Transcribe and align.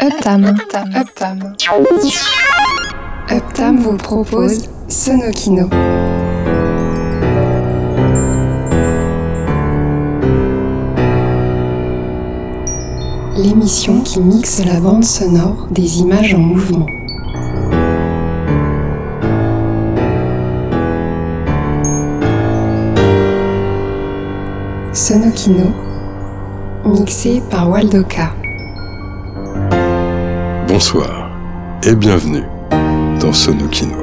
Uptam. 0.00 0.44
Uptam. 0.44 1.56
Uptam. 3.32 3.78
Vous 3.78 3.96
propose 3.96 4.68
Sonokino. 4.86 5.68
L'émission 13.36 14.00
qui 14.02 14.20
mixe 14.20 14.64
la 14.64 14.78
bande 14.78 15.02
sonore 15.02 15.66
des 15.72 15.98
images 15.98 16.32
en 16.32 16.38
mouvement. 16.38 16.86
Sonokino, 24.92 25.72
mixé 26.84 27.42
par 27.50 27.68
Waldoka. 27.68 28.32
Bonsoir 30.78 31.28
et 31.82 31.96
bienvenue 31.96 32.44
dans 33.20 33.32
Sonokino. 33.32 33.96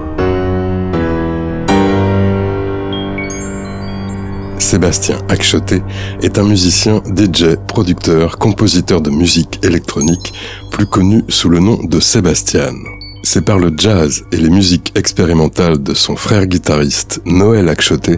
Sébastien 4.59 5.19
Akchoté 5.29 5.81
est 6.21 6.37
un 6.37 6.43
musicien, 6.43 7.01
DJ, 7.05 7.55
producteur, 7.65 8.37
compositeur 8.37 8.99
de 8.99 9.09
musique 9.09 9.63
électronique, 9.63 10.33
plus 10.69 10.85
connu 10.85 11.23
sous 11.29 11.47
le 11.47 11.59
nom 11.59 11.81
de 11.81 12.01
Sébastien. 12.01 12.73
C'est 13.23 13.45
par 13.45 13.57
le 13.57 13.71
jazz 13.77 14.25
et 14.33 14.37
les 14.37 14.49
musiques 14.49 14.91
expérimentales 14.97 15.81
de 15.81 15.93
son 15.93 16.17
frère 16.17 16.45
guitariste 16.45 17.21
Noël 17.25 17.69
Akchoté 17.69 18.17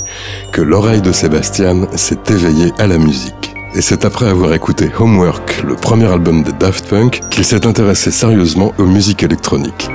que 0.51 0.61
l'oreille 0.61 1.03
de 1.03 1.11
Sébastien 1.11 1.87
s'est 1.95 2.17
éveillée 2.31 2.71
à 2.79 2.87
la 2.87 2.97
musique. 2.97 3.46
Et 3.77 3.81
c'est 3.81 4.05
après 4.05 4.27
avoir 4.27 4.55
écouté 4.55 4.89
Homework, 4.99 5.61
le 5.61 5.75
premier 5.75 6.11
album 6.11 6.41
de 6.41 6.49
Daft 6.49 6.89
Punk, 6.89 7.21
qu'il 7.29 7.45
s'est 7.45 7.67
intéressé 7.67 8.09
sérieusement 8.09 8.73
aux 8.79 8.87
musiques 8.87 9.21
électroniques. 9.21 9.87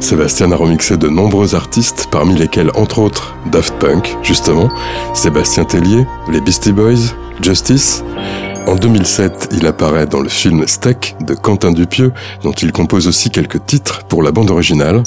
Sébastien 0.00 0.50
a 0.50 0.56
remixé 0.56 0.96
de 0.96 1.06
nombreux 1.06 1.54
artistes, 1.54 2.08
parmi 2.10 2.34
lesquels 2.34 2.72
entre 2.74 2.98
autres 2.98 3.36
Daft 3.52 3.72
Punk, 3.78 4.16
justement, 4.24 4.68
Sébastien 5.14 5.64
Tellier, 5.64 6.04
les 6.28 6.40
Beastie 6.40 6.72
Boys, 6.72 7.14
Justice. 7.40 8.02
En 8.66 8.76
2007, 8.76 9.50
il 9.52 9.66
apparaît 9.66 10.06
dans 10.06 10.20
le 10.20 10.28
film 10.30 10.66
Steak 10.66 11.16
de 11.20 11.34
Quentin 11.34 11.70
Dupieux, 11.70 12.12
dont 12.42 12.52
il 12.52 12.72
compose 12.72 13.06
aussi 13.06 13.30
quelques 13.30 13.64
titres 13.66 14.04
pour 14.04 14.22
la 14.22 14.32
bande 14.32 14.50
originale. 14.50 15.02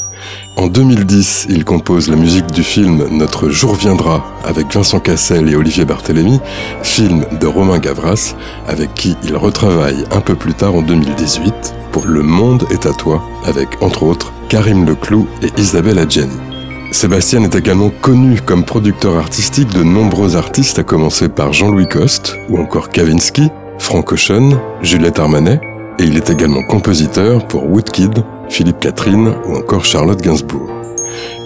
En 0.57 0.67
2010, 0.67 1.47
il 1.49 1.65
compose 1.65 2.07
la 2.07 2.15
musique 2.15 2.45
du 2.47 2.61
film 2.61 3.07
Notre 3.09 3.49
jour 3.49 3.73
viendra 3.73 4.23
avec 4.45 4.71
Vincent 4.73 4.99
Cassel 4.99 5.49
et 5.49 5.55
Olivier 5.55 5.85
Barthélémy, 5.85 6.39
film 6.83 7.25
de 7.39 7.47
Romain 7.47 7.79
Gavras, 7.79 8.35
avec 8.67 8.93
qui 8.93 9.17
il 9.23 9.35
retravaille 9.35 10.05
un 10.11 10.21
peu 10.21 10.35
plus 10.35 10.53
tard 10.53 10.75
en 10.75 10.83
2018 10.83 11.73
pour 11.91 12.05
Le 12.05 12.21
monde 12.21 12.65
est 12.69 12.85
à 12.85 12.93
toi, 12.93 13.23
avec 13.43 13.81
entre 13.81 14.03
autres 14.03 14.31
Karim 14.49 14.85
Leclou 14.85 15.27
et 15.41 15.49
Isabelle 15.59 15.97
Adjani. 15.97 16.46
Sébastien 16.91 17.43
est 17.43 17.55
également 17.55 17.91
connu 18.01 18.39
comme 18.41 18.63
producteur 18.63 19.17
artistique 19.17 19.69
de 19.69 19.83
nombreux 19.83 20.37
artistes, 20.37 20.79
à 20.79 20.83
commencer 20.83 21.27
par 21.27 21.51
Jean-Louis 21.51 21.87
Coste 21.87 22.37
ou 22.49 22.59
encore 22.59 22.89
Kavinsky, 22.89 23.49
Frank 23.77 24.11
Ocean, 24.11 24.59
Juliette 24.81 25.19
Armanet, 25.19 25.59
et 25.99 26.03
il 26.03 26.15
est 26.15 26.29
également 26.29 26.63
compositeur 26.63 27.45
pour 27.47 27.69
Woodkid, 27.69 28.23
Philippe 28.49 28.79
Catherine 28.79 29.33
ou 29.45 29.57
encore 29.57 29.83
Charlotte 29.83 30.21
Gainsbourg. 30.21 30.69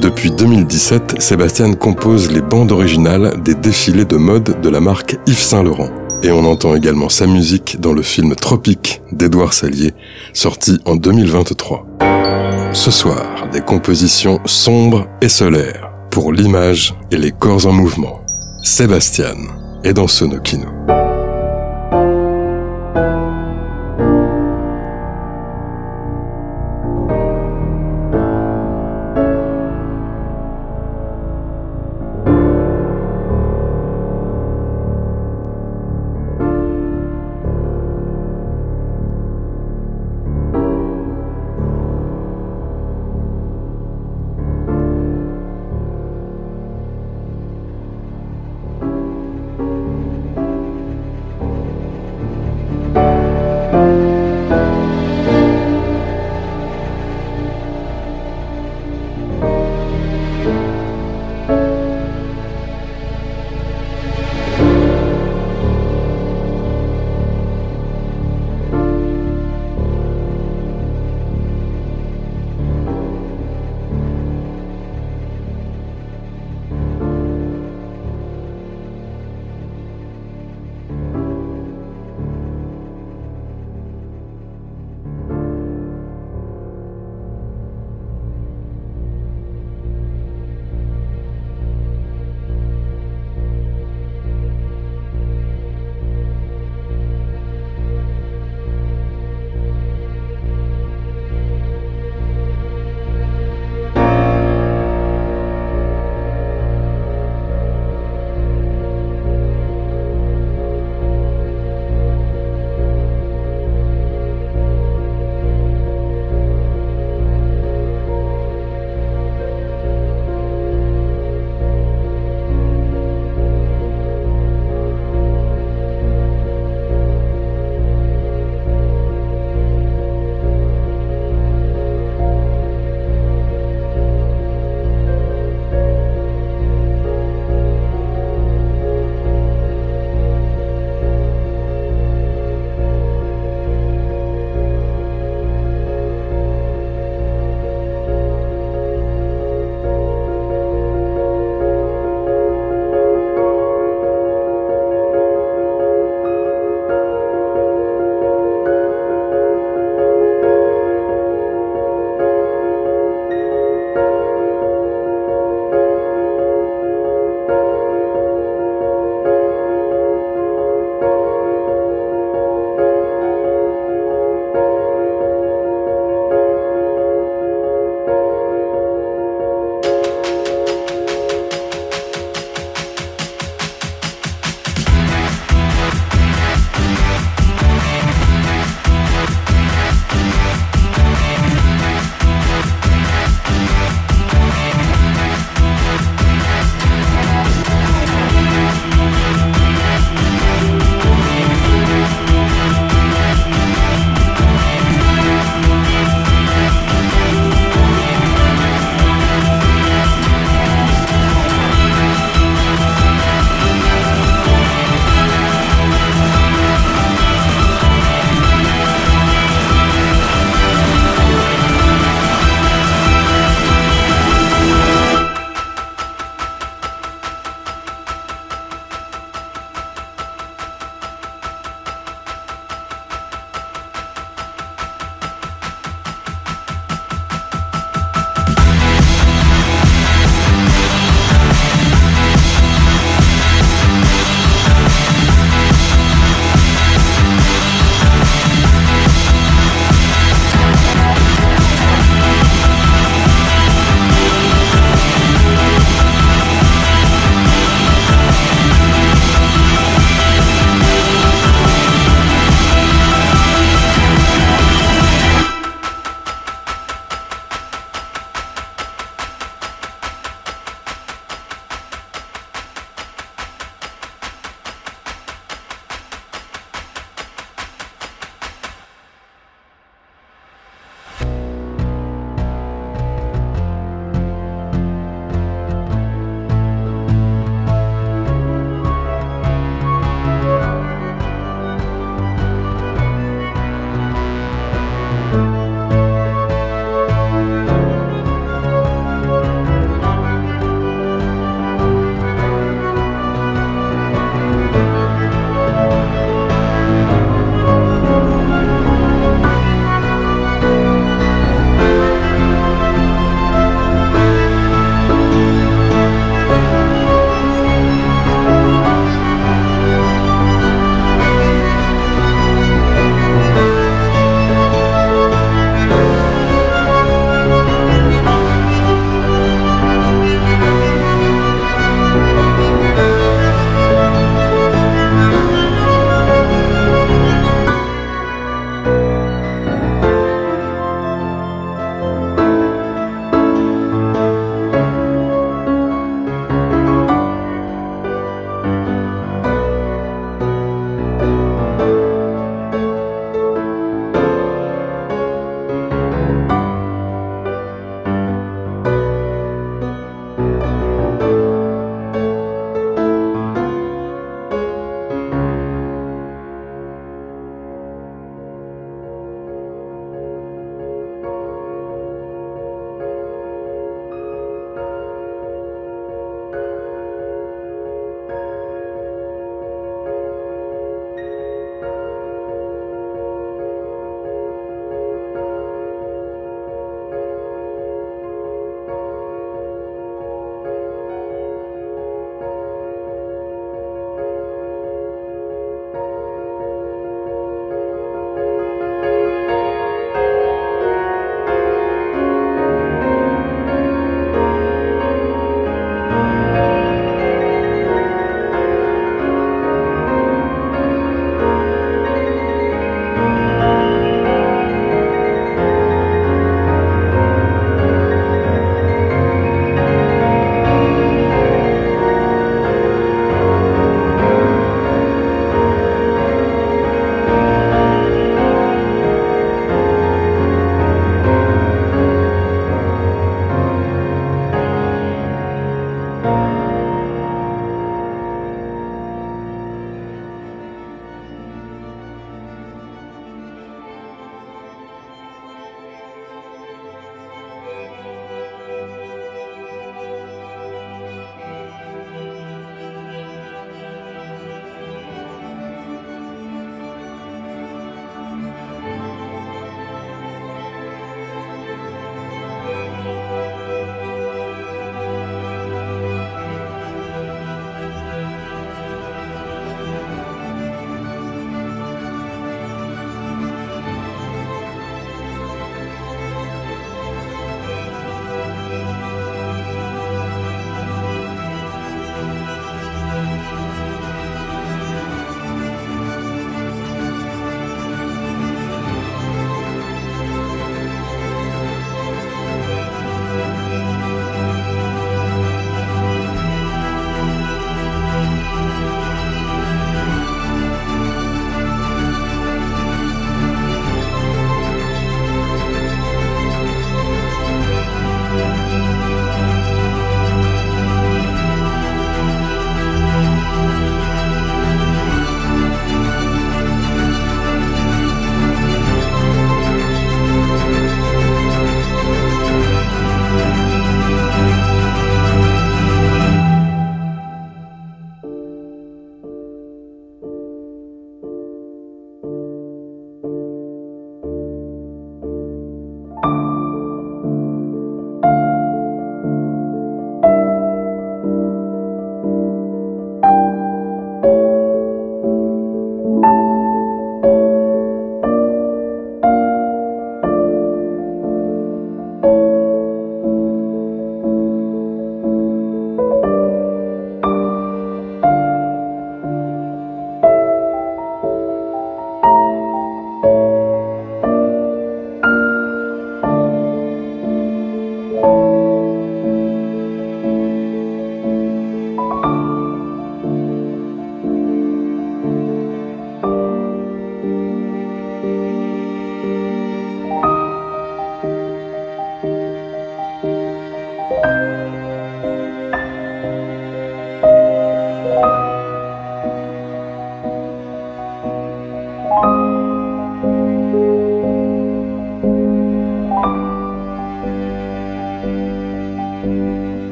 Depuis 0.00 0.30
2017, 0.30 1.20
Sébastien 1.20 1.74
compose 1.74 2.30
les 2.30 2.42
bandes 2.42 2.72
originales 2.72 3.40
des 3.42 3.54
défilés 3.54 4.04
de 4.04 4.16
mode 4.16 4.60
de 4.60 4.68
la 4.68 4.80
marque 4.80 5.16
Yves 5.26 5.38
Saint 5.38 5.62
Laurent. 5.62 5.90
Et 6.22 6.32
on 6.32 6.44
entend 6.44 6.74
également 6.74 7.10
sa 7.10 7.26
musique 7.26 7.78
dans 7.78 7.92
le 7.92 8.02
film 8.02 8.34
Tropique 8.34 9.02
d'Édouard 9.12 9.52
Salier, 9.52 9.92
sorti 10.32 10.80
en 10.86 10.96
2023. 10.96 12.05
Ce 12.76 12.90
soir, 12.90 13.48
des 13.50 13.62
compositions 13.62 14.38
sombres 14.44 15.08
et 15.22 15.30
solaires 15.30 15.90
pour 16.10 16.30
l'image 16.30 16.94
et 17.10 17.16
les 17.16 17.32
corps 17.32 17.66
en 17.66 17.72
mouvement. 17.72 18.20
Sébastien 18.62 19.34
est 19.82 19.94
dans 19.94 20.06
Sonokino. 20.06 20.68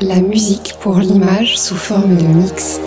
La 0.00 0.20
musique 0.20 0.74
pour 0.80 0.98
l'image 0.98 1.58
sous 1.58 1.76
forme 1.76 2.16
de 2.16 2.26
mix. 2.26 2.77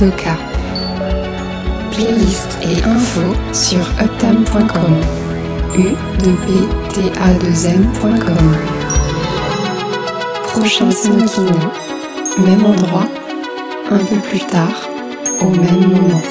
Waldoka. 0.00 0.36
Playlist 1.90 2.58
et 2.62 2.82
infos 2.84 3.36
sur 3.52 3.80
uptam.com. 4.02 4.94
u 5.76 5.94
2 6.22 6.36
p 6.88 7.10
a 7.20 7.34
2 7.34 7.66
m.com. 7.66 8.56
Prochain 10.44 10.90
Sonokino, 10.90 11.58
même 12.38 12.64
endroit, 12.64 13.08
un 13.90 13.98
peu 13.98 14.16
plus 14.16 14.40
tard, 14.46 14.88
au 15.40 15.50
même 15.50 15.88
moment. 15.88 16.29